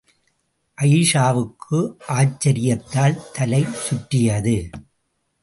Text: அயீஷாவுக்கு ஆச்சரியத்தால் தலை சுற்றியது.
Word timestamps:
அயீஷாவுக்கு 0.77 1.79
ஆச்சரியத்தால் 2.09 3.19
தலை 3.33 3.63
சுற்றியது. 3.63 4.69